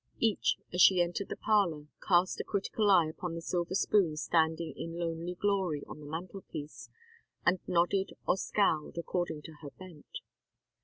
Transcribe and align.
Each, 0.17 0.57
as 0.73 0.81
she 0.81 0.99
entered 0.99 1.29
the 1.29 1.35
parlor, 1.35 1.85
cast 2.07 2.39
a 2.39 2.43
critical 2.43 2.89
eye 2.89 3.05
upon 3.05 3.35
the 3.35 3.39
silver 3.43 3.75
spoon 3.75 4.17
standing 4.17 4.73
in 4.75 4.97
lonely 4.97 5.35
glory 5.35 5.83
on 5.87 5.99
the 5.99 6.07
mantel 6.07 6.41
piece, 6.41 6.89
and 7.45 7.59
nodded 7.67 8.13
or 8.27 8.35
scowled, 8.35 8.97
according 8.97 9.43
to 9.43 9.53
her 9.61 9.69
bent. 9.69 10.21